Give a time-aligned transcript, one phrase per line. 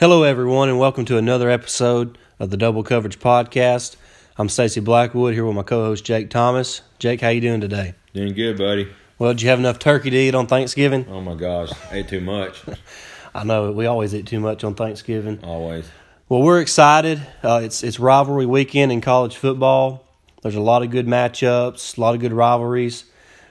[0.00, 3.96] Hello, everyone, and welcome to another episode of the Double Coverage Podcast.
[4.36, 6.82] I'm Stacy Blackwood here with my co-host Jake Thomas.
[7.00, 7.96] Jake, how you doing today?
[8.14, 8.88] Doing good, buddy.
[9.18, 11.04] Well, did you have enough turkey to eat on Thanksgiving?
[11.08, 12.62] Oh my gosh, ate too much.
[13.34, 15.40] I know we always eat too much on Thanksgiving.
[15.42, 15.90] Always.
[16.28, 17.20] Well, we're excited.
[17.42, 20.06] Uh, it's it's rivalry weekend in college football.
[20.42, 23.02] There's a lot of good matchups, a lot of good rivalries.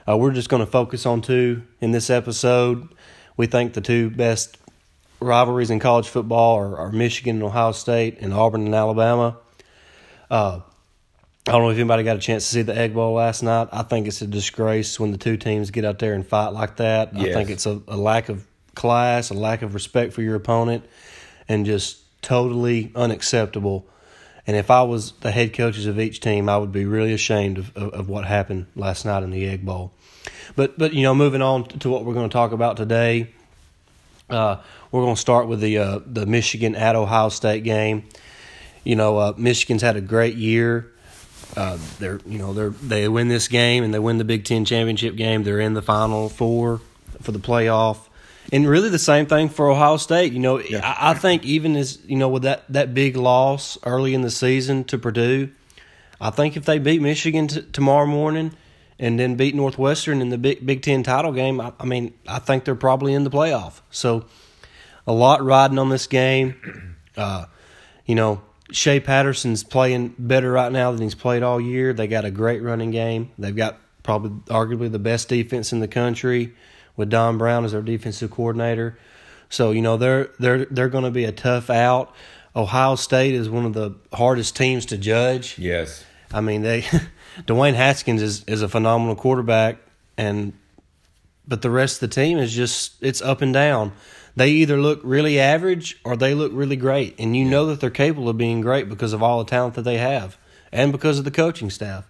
[0.08, 2.88] Uh, we're just going to focus on two in this episode.
[3.36, 4.56] We think the two best
[5.20, 9.36] rivalries in college football are, are Michigan and Ohio State and Auburn and Alabama.
[10.30, 10.60] Uh,
[11.46, 13.68] I don't know if anybody got a chance to see the Egg Bowl last night.
[13.72, 16.76] I think it's a disgrace when the two teams get out there and fight like
[16.76, 17.12] that.
[17.14, 20.84] I think it's a, a lack of class, a lack of respect for your opponent,
[21.48, 23.86] and just totally unacceptable.
[24.46, 27.58] And if I was the head coaches of each team, I would be really ashamed
[27.58, 29.92] of, of, of what happened last night in the Egg Bowl.
[30.54, 33.30] But but you know, moving on to what we're going to talk about today,
[34.30, 34.56] uh,
[34.90, 38.04] we're going to start with the uh, the Michigan at Ohio State game.
[38.84, 40.90] You know, uh, Michigan's had a great year.
[41.56, 44.64] Uh, they're you know they're they win this game and they win the Big Ten
[44.64, 45.44] championship game.
[45.44, 46.80] They're in the Final Four
[47.22, 47.98] for the playoff,
[48.52, 50.32] and really the same thing for Ohio State.
[50.32, 54.14] You know, I, I think even as you know with that that big loss early
[54.14, 55.50] in the season to Purdue,
[56.20, 58.52] I think if they beat Michigan t- tomorrow morning
[58.98, 62.38] and then beat Northwestern in the Big Big Ten title game, I, I mean I
[62.38, 63.80] think they're probably in the playoff.
[63.90, 64.26] So
[65.06, 66.94] a lot riding on this game.
[67.16, 67.46] Uh,
[68.06, 68.40] you know,
[68.70, 71.92] Shea Patterson's playing better right now than he's played all year.
[71.92, 73.32] They got a great running game.
[73.36, 76.54] They've got probably arguably the best defense in the country
[76.96, 78.96] with Don Brown as their defensive coordinator.
[79.50, 82.14] So, you know, they're they're they're going to be a tough out.
[82.54, 85.58] Ohio State is one of the hardest teams to judge.
[85.58, 86.04] Yes.
[86.32, 86.84] I mean, they
[87.40, 89.78] Dwayne Haskins is is a phenomenal quarterback,
[90.16, 90.52] and
[91.46, 93.92] but the rest of the team is just it's up and down.
[94.36, 97.90] They either look really average or they look really great, and you know that they're
[97.90, 100.36] capable of being great because of all the talent that they have
[100.72, 102.06] and because of the coaching staff.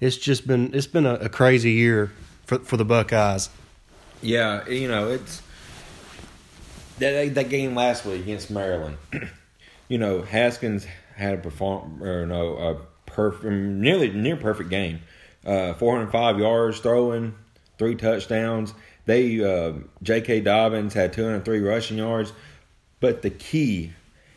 [0.00, 2.12] It's just been it's been a, a crazy year
[2.44, 3.50] for for the Buckeyes.
[4.22, 5.42] Yeah, you know it's
[6.98, 8.98] that that game last week against Maryland.
[9.88, 15.00] you know Haskins had a perform or no a perfect nearly near perfect game.
[15.44, 17.34] Uh, 405 yards throwing,
[17.78, 18.74] three touchdowns.
[19.06, 20.40] They uh, J.K.
[20.40, 22.32] Dobbins had 203 rushing yards,
[23.00, 23.92] but the key,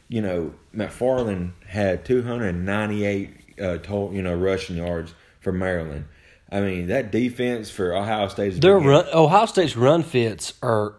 [0.08, 3.30] you know, McFarland had 298
[3.60, 6.06] uh, total, you know, rushing yards for Maryland.
[6.52, 10.94] I mean, that defense for Ohio State is Their run, Ohio State's run fits are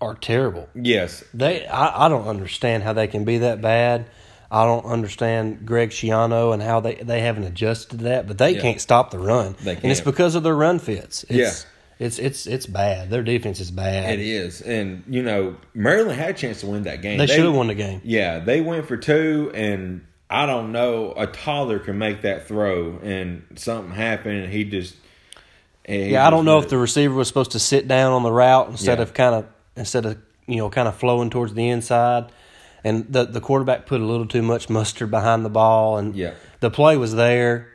[0.00, 0.68] are terrible.
[0.74, 4.06] Yes, They, I, I don't understand how they can be that bad.
[4.54, 8.50] I don't understand Greg Schiano and how they, they haven't adjusted to that, but they
[8.56, 8.60] Yeah.
[8.60, 11.24] can't stop the run, They and it's because of their run fits.
[11.24, 11.52] It's, Yeah.
[12.06, 13.08] it's it's it's bad.
[13.08, 14.12] Their defense is bad.
[14.12, 14.60] it is.
[14.60, 17.16] And, you know, Maryland had a chance to win that game.
[17.16, 18.02] They should have won the game.
[18.04, 22.98] Yeah, they went for two, and I don't know, a toddler can make that throw,
[23.02, 24.96] and something happened, and he just.
[25.86, 28.12] and he Yeah, I don't know let if the receiver was supposed to sit down
[28.12, 29.02] on the route instead Yeah.
[29.02, 29.46] of kind of
[29.76, 32.26] instead of you know kind of flowing towards the inside,
[32.84, 36.32] and the the quarterback put a little too much mustard behind the ball, and Yeah.
[36.60, 37.68] the play was there,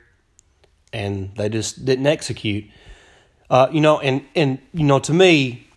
[0.94, 2.66] and they just didn't execute.
[3.50, 5.68] Uh, you know, and and you know, to me,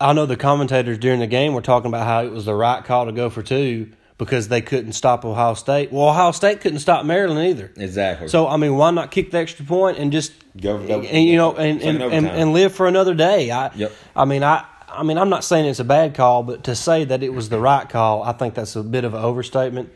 [0.00, 2.84] I know the commentators during the game were talking about how it was the right
[2.84, 5.90] call to go for two because they couldn't stop Ohio State.
[5.90, 7.72] Well, Ohio State couldn't stop Maryland either.
[7.76, 8.28] Exactly.
[8.28, 11.24] So I mean, why not kick the extra point and just Go for double- and
[11.24, 13.50] you know and and, and, and live for another day?
[13.50, 13.92] I Yep.
[14.14, 17.04] I mean I I mean I'm not saying it's a bad call, but to say
[17.04, 19.92] that it was the right call, I think that's a bit of an overstatement.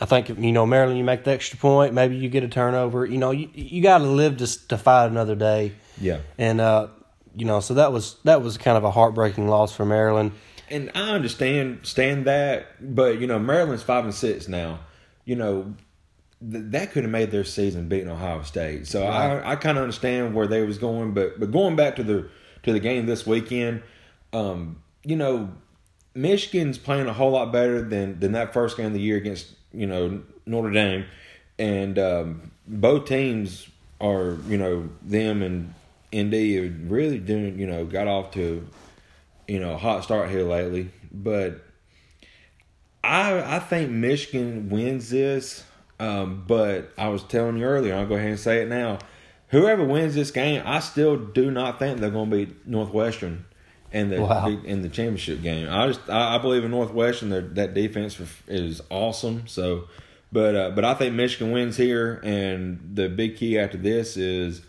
[0.00, 3.04] I think you know Maryland, you make the extra point, maybe you get a turnover.
[3.06, 5.72] You know you you got to live to to fight another day.
[6.00, 6.20] Yeah.
[6.38, 6.88] and uh,
[7.36, 10.32] you know so that was that was kind of a heartbreaking loss for Maryland.
[10.70, 14.80] and I understand stand that, but you know Maryland's five and six now.
[15.24, 15.74] You know
[16.40, 18.86] th- that could have made their season beating Ohio State.
[18.86, 22.02] So I I kind of understand where they was going, but but going back to
[22.02, 22.28] the
[22.62, 23.82] to the game this weekend,
[24.32, 25.50] um, you know
[26.14, 29.54] Michigan's playing a whole lot better than than that first game of the year against
[29.72, 31.06] you know Notre Dame,
[31.58, 33.68] and um, both teams
[34.00, 35.74] are you know them and
[36.14, 38.66] ND are really doing you know got off to
[39.50, 40.90] you know, a hot start here lately.
[41.12, 41.60] But
[43.02, 45.64] I I think Michigan wins this.
[45.98, 49.00] Um, but I was telling you earlier, I'll go ahead and say it now.
[49.48, 53.44] Whoever wins this game, I still do not think they're going to beat Northwestern
[53.92, 54.48] in the Wow.
[54.48, 55.68] in the championship game.
[55.70, 57.30] I just I, I believe in Northwestern.
[57.30, 59.46] Their, that defense is awesome.
[59.46, 59.88] So,
[60.32, 64.62] but uh, but I think Michigan wins here, and the big key after this is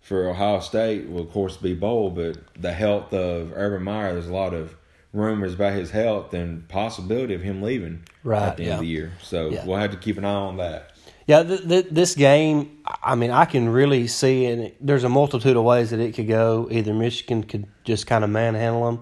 [0.00, 4.12] for Ohio State will of course be bowl, but the health of Urban Meyer.
[4.12, 4.74] There's a lot of
[5.12, 8.74] rumors about his health and possibility of him leaving Right, at the end yeah.
[8.74, 9.12] of the year.
[9.22, 9.64] So Yeah.
[9.64, 10.90] we'll have to keep an eye on that.
[11.26, 15.56] Yeah, th- th- this game, I mean, I can really see, and there's a multitude
[15.56, 16.68] of ways that it could go.
[16.70, 19.00] Either Michigan could just kind of manhandle them,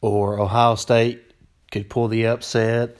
[0.00, 1.20] or Ohio State
[1.72, 2.96] could pull the upset,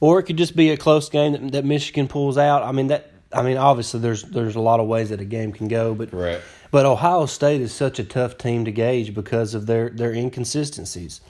[0.00, 2.64] or it could just be a close game that, that Michigan pulls out.
[2.64, 5.52] I mean, that, I mean, obviously, there's there's a lot of ways that a game
[5.52, 6.42] can go, but Correct.
[6.72, 11.20] but Ohio State is such a tough team to gauge because of their their inconsistencies.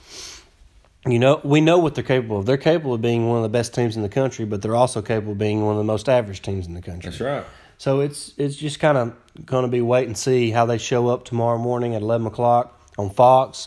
[1.05, 2.47] You know, we know what they're capable of.
[2.47, 5.03] They're capable of being one of the best teams in the country, but they're also
[5.03, 7.11] capable of being one of the most average teams in the country.
[7.11, 7.45] That's right.
[7.79, 11.09] So it's it's just kind of going to be wait and see how they show
[11.09, 13.67] up tomorrow morning at eleven o'clock on Fox.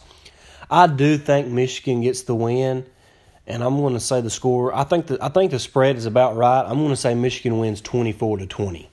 [0.72, 2.86] I do think Michigan gets the win,
[3.46, 4.74] and I'm going to say the score.
[4.74, 6.62] I think the I think the spread is about right.
[6.62, 8.90] I'm going to say Michigan wins twenty four to twenty.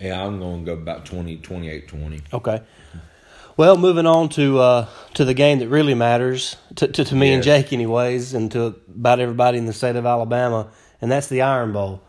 [0.00, 2.20] Yeah, I'm going to go about 20, 28, 20.
[2.34, 2.60] Okay.
[3.56, 7.32] Well, moving on to uh, to the game that really matters to to, to me
[7.32, 10.68] and Jake, anyways, and to about everybody in the state of Alabama,
[11.00, 12.02] and that's the Iron Bowl.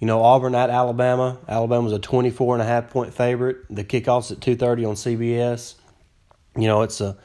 [0.00, 1.38] You know, Auburn at Alabama.
[1.48, 3.58] Alabama's a 24 and a half point favorite.
[3.70, 5.76] The kickoff's at 2:30 on CBS.
[6.56, 7.16] You know, it's a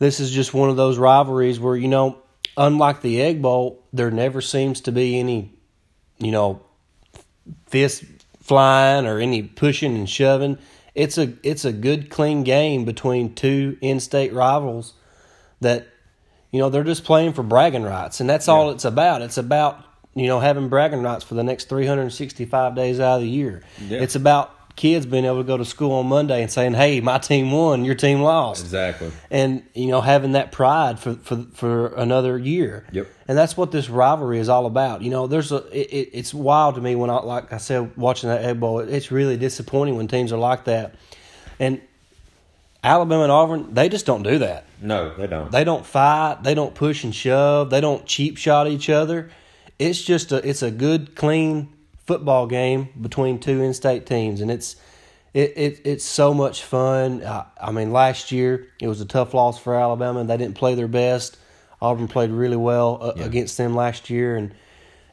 [0.00, 2.18] this is just one of those rivalries where you know,
[2.56, 5.52] unlike the Egg Bowl, there never seems to be any,
[6.18, 6.62] you know,
[7.68, 8.02] fist
[8.42, 10.58] flying or any pushing and shoving.
[10.94, 14.94] It's a it's a good clean game between two in-state rivals
[15.60, 15.86] that
[16.50, 19.22] you know they're just playing for bragging rights and that's all it's about.
[19.22, 23.28] It's about you know having bragging rights for the next 365 days out of the
[23.28, 23.62] year.
[23.86, 24.00] Yeah.
[24.00, 27.18] It's about kids being able to go to school on Monday and saying, "Hey, my
[27.18, 29.10] team won, your team lost." Exactly.
[29.28, 32.86] and you know having that pride for for for another year.
[32.92, 33.08] Yep.
[33.26, 35.02] And that's what this rivalry is all about.
[35.02, 37.96] You know, there's a it, it, it's wild to me when I like I said
[37.96, 38.78] watching that Egg Bowl.
[38.78, 40.94] It, it's really disappointing when teams are like that.
[41.58, 41.80] And
[42.84, 44.64] Alabama and Auburn, they just don't do that.
[44.80, 45.50] No, they don't.
[45.50, 46.44] They don't fight.
[46.44, 47.70] They don't push and shove.
[47.70, 49.30] They don't cheap shot each other.
[49.80, 51.68] It's just a it's a good clean
[52.08, 54.74] football game between two in-state teams, and it's
[55.34, 57.22] it, it it's so much fun.
[57.22, 60.24] I, I mean, last year it was a tough loss for Alabama.
[60.24, 61.36] They didn't play their best.
[61.80, 63.26] Auburn played really well uh, Yeah.
[63.26, 64.52] against them last year, and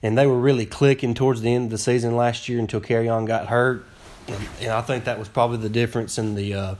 [0.02, 3.28] and they were really clicking towards the end of the season last year until Kerryon
[3.28, 3.86] got hurt,
[4.28, 6.76] and, and I think that was probably the difference in the uh,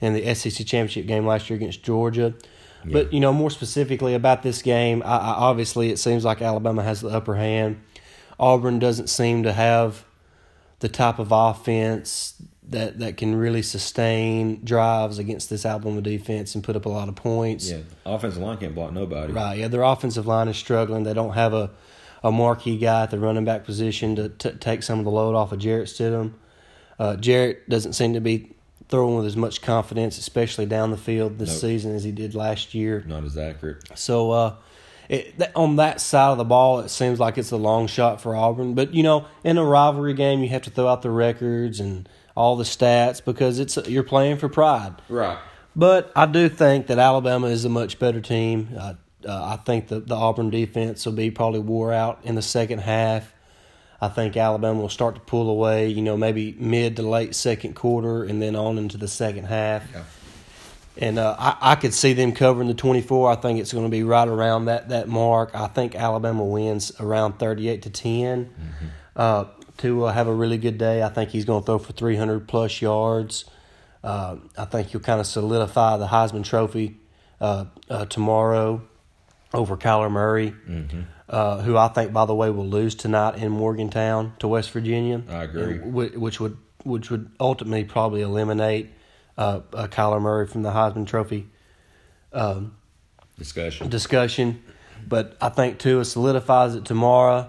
[0.00, 2.34] in the SEC championship game last year against Georgia.
[2.88, 6.84] But you know, more specifically about this game, I, I, obviously it seems like Alabama
[6.84, 7.80] has the upper hand.
[8.38, 10.04] Auburn doesn't seem to have
[10.80, 12.34] the type of offense
[12.68, 17.08] that that can really sustain drives against this Alabama defense and put up a lot
[17.08, 17.70] of points.
[17.70, 19.32] Yeah, offensive line can't block nobody.
[19.32, 19.58] Right.
[19.58, 21.04] Yeah, their offensive line is struggling.
[21.04, 21.70] They don't have a,
[22.24, 25.34] a marquee guy at the running back position to t- take some of the load
[25.36, 26.32] off of Jarrett Stidham.
[26.98, 28.52] Uh, Jarrett doesn't seem to be
[28.88, 31.58] throwing with as much confidence, especially down the field this Nope.
[31.60, 33.04] season as he did last year.
[33.06, 33.82] Not as accurate.
[33.98, 34.54] So uh,
[35.08, 38.20] it, that, on that side of the ball, it seems like it's a long shot
[38.20, 38.74] for Auburn.
[38.74, 42.08] But you know, in a rivalry game, you have to throw out the records and
[42.34, 44.94] all the stats because it's you're playing for pride.
[45.08, 45.38] Right.
[45.74, 48.70] But I do think that Alabama is a much better team.
[48.78, 48.94] Uh,
[49.26, 52.78] uh, I think the, the Auburn defense will be probably wore out in the second
[52.80, 53.32] half.
[54.00, 57.74] I think Alabama will start to pull away, you know, maybe mid to late second
[57.74, 59.84] quarter and then on into the second half.
[59.92, 60.04] Yeah.
[60.98, 63.30] And uh, I, I could see them covering the 24.
[63.30, 65.50] I think it's going to be right around that, that mark.
[65.54, 68.50] I think Alabama wins around 38 to 10
[69.14, 69.44] uh,
[69.78, 71.02] to uh, have a really good day.
[71.02, 73.44] I think he's going to throw for 300 plus yards.
[74.02, 76.96] Uh, I think he'll kind of solidify the Heisman Trophy
[77.40, 78.82] uh, uh, tomorrow
[79.52, 80.54] over Kyler Murray,
[81.28, 85.22] uh, who I think, by the way, will lose tonight in Morgantown to West Virginia.
[85.28, 85.74] I agree.
[85.78, 88.90] And Which would which would ultimately probably eliminate
[89.38, 91.48] uh, uh, Kyler Murray from the Heisman Trophy
[92.32, 92.76] um,
[93.38, 93.88] Discussion.
[93.88, 94.62] discussion.
[95.08, 97.48] But I think Tua solidifies it tomorrow,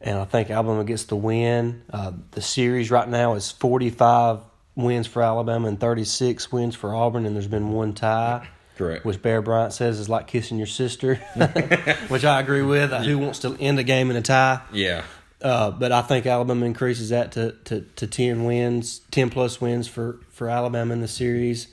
[0.00, 1.82] and I think Alabama gets the win.
[1.90, 4.40] Uh, the series right now is 45
[4.76, 8.46] wins for Alabama and 36 wins for Auburn, and there's been one tie.
[8.76, 9.04] Correct.
[9.04, 11.14] Which Bear Bryant says is like kissing your sister,
[12.08, 12.92] which I agree with.
[12.92, 14.60] Who wants to end a game in a tie?
[14.72, 15.04] Yeah.
[15.44, 19.86] Uh, but I think Alabama increases that to, to, to 10 wins, 10 plus wins
[19.86, 21.68] for, for Alabama in the series.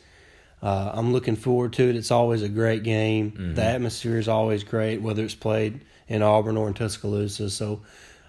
[0.61, 1.95] Uh, I'm looking forward to it.
[1.95, 3.53] It's always a great game.
[3.55, 7.49] The atmosphere is always great, whether it's played in Auburn or in Tuscaloosa.
[7.49, 7.81] So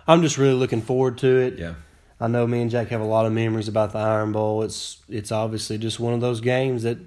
[0.06, 1.58] I'm just really looking forward to it.
[1.58, 1.74] Yeah.
[2.20, 4.62] I know me and Jack have a lot of memories about the Iron Bowl.
[4.62, 6.98] It's it's obviously just one of those games that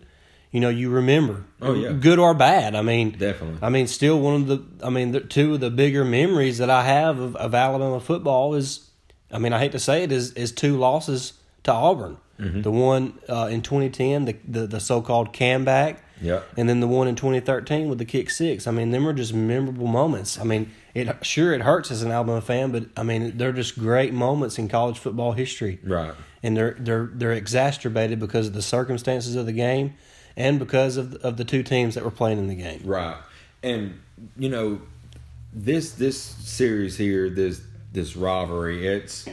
[0.55, 1.43] you know you remember.
[1.61, 1.91] Oh, yeah.
[1.91, 2.75] good or bad.
[2.75, 3.59] I mean, Definitely.
[3.61, 4.63] I mean, still one of the.
[4.81, 8.55] I mean, the, two of the bigger memories that I have of, of Alabama football
[8.55, 8.89] is,
[9.29, 11.33] I mean, I hate to say it, is is two losses
[11.63, 12.15] to Auburn.
[12.39, 12.61] Mm-hmm.
[12.61, 16.43] The one uh, in 2010, the the, the so called comeback, Yeah.
[16.55, 18.65] And then the one in 2013 with the kick six.
[18.65, 20.39] I mean, them are just memorable moments.
[20.39, 23.77] I mean, it sure it hurts as an Alabama fan, but I mean, they're just
[23.77, 25.79] great moments in college football history.
[25.83, 26.13] Right.
[26.41, 29.95] And they're they're they're exacerbated because of the circumstances of the game,
[30.37, 32.81] and because of of the two teams that were playing in the game.
[32.83, 33.17] Right.
[33.63, 33.99] And
[34.37, 34.81] you know,
[35.53, 37.61] this this series here, this
[37.91, 39.27] this rivalry, it's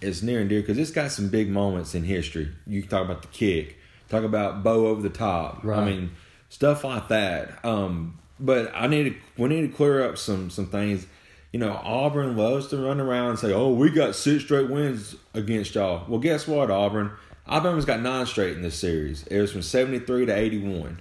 [0.00, 2.50] it's near and dear because it's got some big moments in history.
[2.66, 5.64] You talk about the kick, talk about Bo over the top.
[5.64, 5.78] Right.
[5.78, 6.10] I mean,
[6.48, 7.64] stuff like that.
[7.64, 11.06] Um, but I need to we need to clear up some some things.
[11.52, 15.16] You know, Auburn loves to run around and say, "Oh, we got six straight wins
[15.32, 17.12] against y'all." Well, guess what, Auburn?
[17.48, 19.26] Alabama's got nine straight in this series.
[19.26, 21.00] It was from seventy three to eighty one,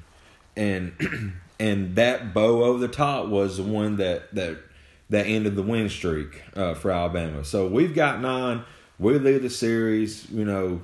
[0.56, 0.94] and
[1.60, 4.58] and that Bo over the top was the one that that
[5.10, 7.44] that ended the win streak uh, for Alabama.
[7.44, 8.64] So we've got nine.
[9.00, 10.30] We lead the series.
[10.30, 10.82] You know,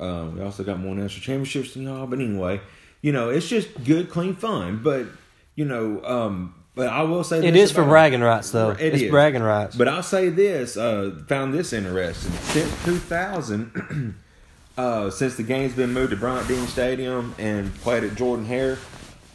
[0.00, 2.06] um, we also got more national championships than y'all.
[2.06, 2.60] But anyway,
[3.00, 4.80] you know, it's just good, clean fun.
[4.82, 5.06] But
[5.54, 8.70] you know, um, but I will say It is for bragging rights, though.
[8.70, 9.10] It it's is.
[9.10, 9.76] bragging rights.
[9.76, 12.32] But I'll say this: uh, found this interesting.
[12.32, 14.14] Since 2000,
[14.76, 18.78] uh, since the game's been moved to Bryant-Denny Stadium and played at Jordan Hare,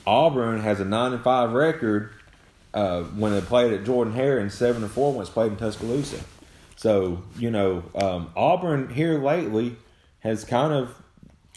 [0.06, 2.12] Auburn has a nine and five record
[2.74, 5.58] uh, when they played at Jordan Hare, and seven and four when it's played in
[5.58, 6.20] Tuscaloosa.
[6.76, 9.76] So you know, um, Auburn here lately
[10.20, 10.96] has kind of,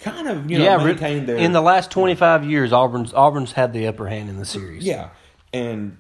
[0.01, 3.73] kind of you know yeah, maintained their in the last 25 years, Auburn's Auburn's had
[3.73, 4.85] the upper hand in the series.
[4.85, 5.11] Yeah,
[5.53, 5.99] and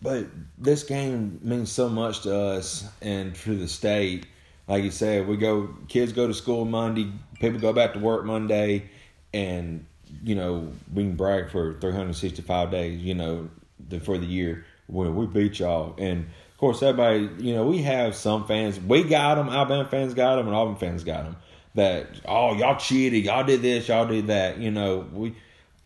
[0.00, 0.26] but
[0.58, 4.26] this game means so much to us and to the state.
[4.68, 7.10] Like you said, we go kids go to school Monday,
[7.40, 8.90] people go back to work Monday,
[9.32, 9.86] and
[10.22, 13.00] you know we can brag for 365 days.
[13.00, 13.48] You know,
[13.88, 17.78] the, for the year when we beat y'all, and of course everybody, you know, we
[17.78, 18.78] have some fans.
[18.78, 19.48] We got them.
[19.48, 21.36] Alabama fans got them, and Auburn fans got them.
[21.74, 24.58] That oh y'all cheated, y'all did this, y'all did that.
[24.58, 25.34] You know, we.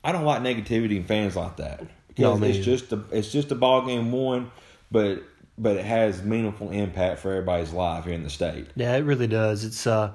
[0.04, 1.80] I don't like negativity in fans like that
[2.18, 4.50] No, because me it's just a it's just a ball game one,
[4.90, 5.22] but
[5.58, 8.68] but it has meaningful impact for everybody's life here in the state.
[8.74, 9.64] Yeah, it really does.
[9.64, 10.12] It's uh,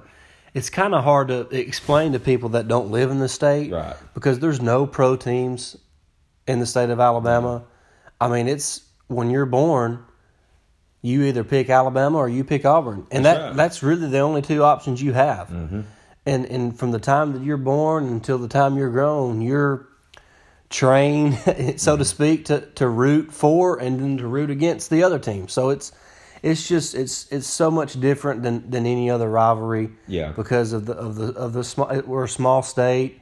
[0.54, 3.96] it's kind of hard to explain to people that don't live in the state, Right.
[4.14, 5.78] Because there's no pro teams
[6.48, 7.64] in the state of Alabama.
[8.20, 10.04] I mean, it's when you're born,
[11.02, 13.56] you either pick Alabama or you pick Auburn, and That's that right.
[13.56, 15.50] that's really the only two options you have.
[15.50, 15.82] Mm-hmm.
[16.26, 19.87] And and from the time that you're born until the time you're grown, you're
[20.70, 21.48] trained, so
[21.94, 21.98] Mm-hmm.
[21.98, 25.48] to speak, to, to root for and then to root against the other team.
[25.48, 25.92] So it's
[26.44, 29.90] it's just it's it's so much different than, than any other rivalry.
[30.08, 30.32] Yeah.
[30.34, 33.22] Because of the of the of the small we're a small state.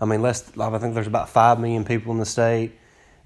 [0.00, 2.72] I mean, less I think there's about five million people in the state,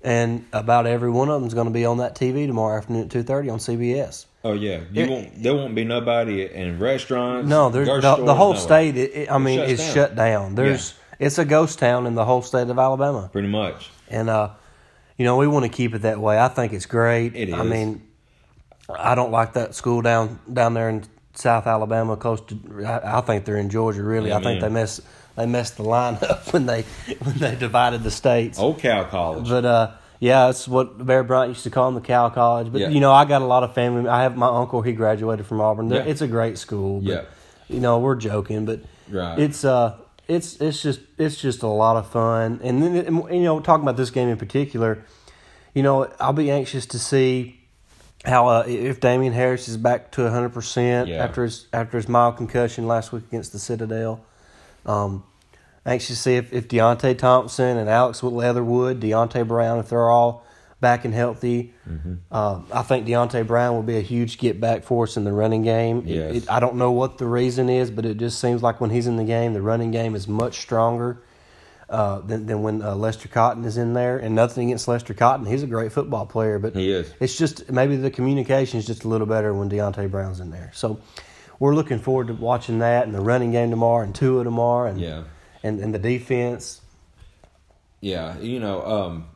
[0.02, 3.02] and about every one of them is going to be on that TV tomorrow afternoon
[3.04, 4.26] at two thirty on CBS.
[4.44, 5.42] Oh yeah, you It- won't.
[5.42, 7.48] There won't be nobody in restaurants.
[7.48, 8.56] No, there's the, the whole nowhere.
[8.56, 8.96] state.
[8.96, 9.94] It, it, I mean, shuts is down.
[9.94, 10.54] shut down.
[10.54, 13.28] There's it's a ghost town in the whole state of Alabama.
[13.32, 13.90] pretty much.
[14.08, 14.50] And uh,
[15.16, 16.38] you know, we want to keep it that way.
[16.38, 17.34] I think it's great.
[17.36, 18.02] It I mean,
[18.88, 22.84] I don't like that school down down there in South Alabama, close to.
[22.86, 24.02] I, I think they're in Georgia.
[24.02, 25.00] Really, I think they mess
[25.36, 26.82] they messed the line up when they
[27.22, 28.58] when they divided the states.
[28.58, 29.48] Old Cow College.
[29.48, 32.72] But uh, yeah, that's what Bear Bryant used to call them, the Cow College.
[32.72, 32.88] But Yeah.
[32.88, 34.08] you know, I got a lot of family.
[34.08, 34.82] I have my uncle.
[34.82, 35.90] He graduated from Auburn.
[35.90, 35.98] Yeah.
[36.02, 37.00] It's a great school.
[37.00, 37.22] But, Yeah.
[37.68, 39.38] You know, we're joking, but Right.
[39.38, 39.94] it's uh,
[40.28, 42.60] it's it's just it's just a lot of fun.
[42.62, 45.04] And then and, you know, talking about this game in particular,
[45.74, 47.60] you know, I'll be anxious to see
[48.24, 51.24] how uh, if Damien Harris is back to hundred percent Yeah.
[51.24, 54.24] after his after his mild concussion last week against the Citadel.
[54.86, 55.24] Um,
[55.84, 60.44] anxious to see if, if Deionte Thompson and Alex Leatherwood, Deonte Brown, if they're all
[60.80, 61.74] back and healthy.
[61.88, 62.14] Mm-hmm.
[62.30, 65.32] Uh, I think Deonte Brown will be a huge get back for us in the
[65.32, 66.06] running game.
[66.06, 68.90] It- it- I don't know what the reason is, but it just seems like when
[68.90, 71.22] he's in the game, the running game is much stronger
[71.90, 74.18] uh, than, than when uh, Lester Cotton is in there.
[74.18, 75.46] And nothing against Lester Cotton.
[75.46, 77.12] He's a great football player, but He is.
[77.18, 80.70] it's just maybe the communication is just a little better when Deonte Brown's in there.
[80.74, 81.00] So
[81.58, 85.00] we're looking forward to watching that and the running game tomorrow and Tua tomorrow and
[85.00, 85.22] Yeah.
[85.64, 86.82] and, and the defense.
[88.00, 89.26] Yeah, you know, um,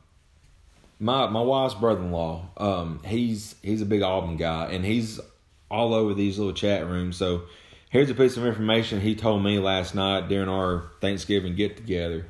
[1.02, 5.20] my my wife's brother in law, um, he's he's a big Auburn guy, and he's
[5.68, 7.16] all over these little chat rooms.
[7.16, 7.42] So
[7.90, 12.26] here's a piece of information he told me last night during our Thanksgiving get together.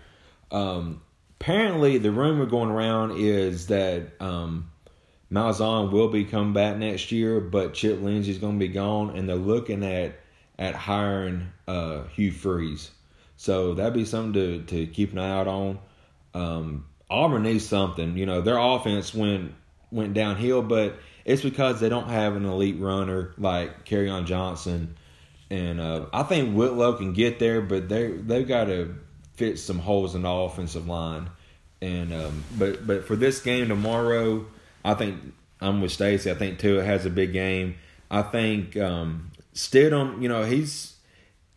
[0.51, 1.03] Um,
[1.39, 4.71] apparently, the rumor going around is that um,
[5.31, 9.29] Malzahn will be coming back next year, but Chip Lindsey's going to be gone, and
[9.29, 10.15] they're looking at
[10.59, 12.91] at hiring uh, Hugh Freeze.
[13.37, 15.79] So that'd be something to, to keep an eye out on.
[16.33, 18.17] Um, Auburn needs something.
[18.17, 19.55] You know, their offense went
[19.91, 24.97] went downhill, but it's because they don't have an elite runner like on Johnson.
[25.51, 28.95] And uh, I think Whitlow can get there, but they they've got to
[29.35, 31.29] fit some holes in the offensive line.
[31.81, 34.47] And um, but but for this game tomorrow,
[34.85, 35.21] I think
[35.61, 36.31] I'm with Stacy.
[36.31, 37.77] I think Tua has a big game.
[38.11, 40.92] I think um, Stidham, you know, he's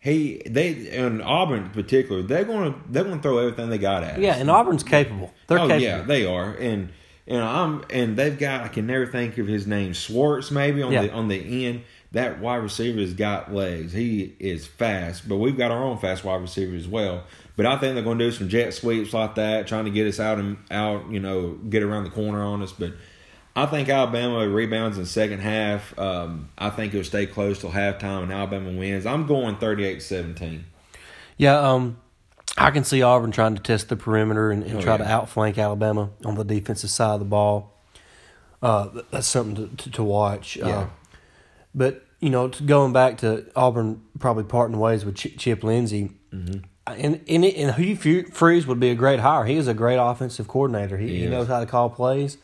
[0.06, 4.14] he they and Auburn in particular, they're gonna they're gonna throw everything they got at.
[4.14, 4.18] us.
[4.20, 5.32] Yeah, and Auburn's capable.
[5.48, 5.82] They're oh capable.
[5.82, 6.90] yeah, they are, and
[7.26, 10.92] and I'm and they've got I can never think of his name Schwartz maybe on
[10.92, 11.02] Yeah.
[11.02, 11.82] the on the end.
[12.12, 13.92] That wide receiver has got legs.
[13.92, 17.24] He is fast, but we've got our own fast wide receiver as well.
[17.56, 20.06] But I think they're going to do some jet sweeps like that, trying to get
[20.06, 22.72] us out and out, you know, get around the corner on us.
[22.72, 22.92] But
[23.56, 25.98] I think Alabama rebounds in the second half.
[25.98, 29.06] Um, I think it'll stay close till halftime, and Alabama wins.
[29.06, 30.60] I'm going 38-17.
[31.38, 31.98] Yeah, um,
[32.58, 35.56] I can see Auburn trying to test the perimeter and, and Oh, try to outflank
[35.58, 37.72] Alabama on the defensive side of the ball.
[38.62, 40.56] Uh, that's something to, to, to watch.
[40.56, 40.66] Yeah.
[40.68, 40.86] Uh,
[41.74, 46.58] but you know, going back to Auburn, probably parting ways with Ch- Chip Lindsey, Mm-hmm.
[46.86, 49.44] and and, and Hugh Freeze would be a great hire.
[49.44, 50.98] He is a great offensive coordinator.
[50.98, 52.36] He, He he knows how to call plays.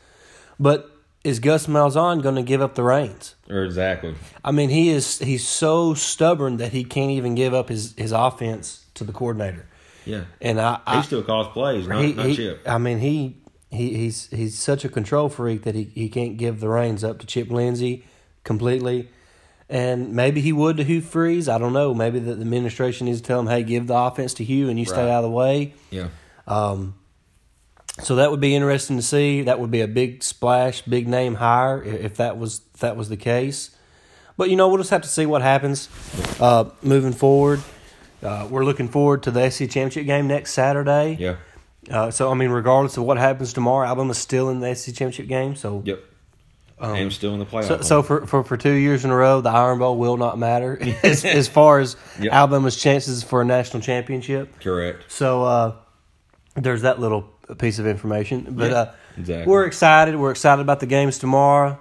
[0.61, 0.91] But
[1.25, 3.35] is Gus Malzahn going to give up the reins?
[3.49, 4.15] Or exactly.
[4.45, 8.13] I mean, he is he's so stubborn that he can't even give up his, his
[8.13, 9.67] offense to the coordinator.
[10.05, 10.25] Yeah.
[10.41, 12.63] And I, He I still calls plays, not, he, not he- Chip.
[12.67, 13.37] I mean, he,
[13.71, 17.19] he he's he's such a control freak that he, he can't give the reins up
[17.21, 18.05] to Chip Lindsey
[18.45, 19.09] completely.
[19.69, 21.49] And maybe he would to Hugh Freeze.
[21.49, 21.95] I don't know.
[21.95, 24.85] Maybe the administration needs to tell him, "Hey, give the offense to Hugh, and you
[24.85, 26.09] stay out of the way." Yeah.
[26.47, 26.95] Um,
[28.01, 29.43] so that would be interesting to see.
[29.43, 33.09] That would be a big splash, big name hire if that was if that was
[33.09, 33.71] the case.
[34.37, 35.89] But you know, we'll just have to see what happens
[36.41, 37.61] uh, moving forward.
[38.23, 41.17] Uh, we're looking forward to the SEC championship game next Saturday.
[41.19, 41.37] Yeah.
[41.91, 45.27] Uh, so I mean, regardless of what happens tomorrow, Alabama's still in the SEC championship
[45.29, 45.55] game.
[45.57, 46.01] So Yep.
[46.81, 47.71] and still in the playoff.
[47.71, 50.17] Um, so, so for, for for two years in a row, the Iron Bowl will
[50.17, 52.33] not matter as, as far as Yep.
[52.33, 54.61] Alabama's chances for a national championship.
[54.61, 55.11] correct.
[55.13, 55.75] So uh,
[56.55, 58.47] there's that little piece of information.
[58.51, 59.51] But Yeah, uh, exactly.
[59.51, 60.17] we're excited.
[60.17, 61.79] We're excited about the games tomorrow.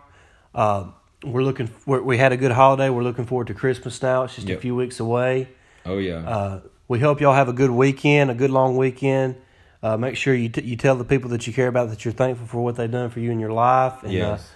[0.54, 0.86] Uh,
[1.24, 1.70] we're looking.
[1.86, 2.90] We're, we had a good holiday.
[2.90, 4.24] We're looking forward to Christmas now.
[4.24, 5.50] It's just a few weeks away.
[5.86, 6.28] Oh yeah.
[6.28, 9.36] Uh, we hope y'all have a good weekend, a good long weekend.
[9.84, 12.12] Uh, make sure you t- you tell the people that you care about that you're
[12.14, 14.04] thankful for what they've done for you in your life.
[14.04, 14.52] And, yes.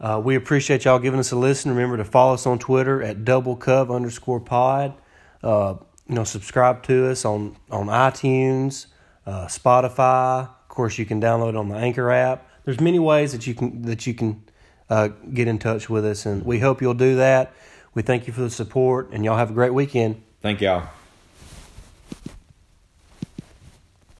[0.00, 1.70] uh, uh, we appreciate y'all giving us a listen.
[1.72, 4.94] Remember to follow us on Twitter at double cub underscore pod.
[5.42, 5.74] Uh,
[6.08, 8.86] you know, subscribe to us on on iTunes,
[9.26, 10.42] uh, Spotify.
[10.42, 12.48] Of course, you can download it on the Anchor app.
[12.64, 14.44] There's many ways that you can that you can
[14.88, 17.52] uh, get in touch with us, and we hope you'll do that.
[17.94, 20.22] We thank you for the support, and y'all have a great weekend.
[20.42, 20.88] Thank y'all.